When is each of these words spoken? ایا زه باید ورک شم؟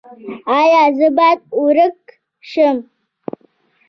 ایا 0.57 0.83
زه 0.97 1.07
باید 1.17 1.39
ورک 1.61 2.01
شم؟ 2.49 2.77